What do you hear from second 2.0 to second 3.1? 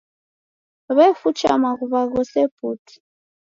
ghose putu.